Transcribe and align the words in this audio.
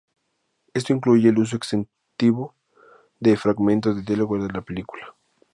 Esto 0.73 0.93
incluye 0.93 1.29
el 1.29 1.37
uso 1.37 1.55
extensivo 1.57 2.55
de 3.19 3.37
fragmentos 3.37 3.95
de 3.97 4.01
diálogo 4.01 4.35
de 4.41 4.51
la 4.51 4.61
película. 4.63 5.15